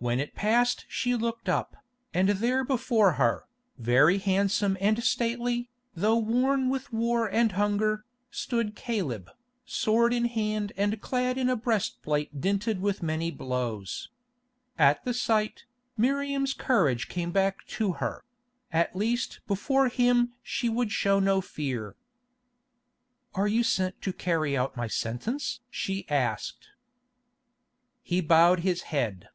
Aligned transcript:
When 0.00 0.20
it 0.20 0.34
passed 0.34 0.84
she 0.86 1.14
looked 1.16 1.48
up, 1.48 1.78
and 2.12 2.28
there 2.28 2.62
before 2.62 3.12
her, 3.12 3.46
very 3.78 4.18
handsome 4.18 4.76
and 4.78 5.02
stately, 5.02 5.70
though 5.94 6.18
worn 6.18 6.68
with 6.68 6.92
war 6.92 7.26
and 7.26 7.52
hunger, 7.52 8.04
stood 8.30 8.76
Caleb, 8.76 9.30
sword 9.64 10.12
in 10.12 10.26
hand 10.26 10.74
and 10.76 11.00
clad 11.00 11.38
in 11.38 11.48
a 11.48 11.56
breast 11.56 12.02
plate 12.02 12.38
dinted 12.38 12.82
with 12.82 13.02
many 13.02 13.30
blows. 13.30 14.10
At 14.78 15.02
the 15.06 15.14
sight, 15.14 15.64
Miriam's 15.96 16.52
courage 16.52 17.08
came 17.08 17.32
back 17.32 17.66
to 17.68 17.92
her; 17.92 18.26
at 18.70 18.94
least 18.94 19.40
before 19.46 19.88
him 19.88 20.34
she 20.42 20.68
would 20.68 20.92
show 20.92 21.18
no 21.18 21.40
fear. 21.40 21.96
"Are 23.34 23.48
you 23.48 23.62
sent 23.62 24.02
to 24.02 24.12
carry 24.12 24.54
out 24.54 24.76
my 24.76 24.86
sentence?" 24.86 25.60
she 25.70 26.06
asked. 26.10 26.68
He 28.02 28.20
bowed 28.20 28.60
his 28.60 28.82
head. 28.82 29.30